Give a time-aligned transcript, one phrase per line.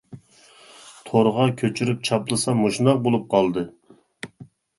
[1.09, 3.67] تورغا كۆچۈرۈپ چاپلىسام مۇشۇنداق بولۇپ قالدى.